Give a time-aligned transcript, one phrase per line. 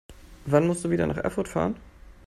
[0.47, 1.75] Wann musst du wieder nach Erfurt fahren?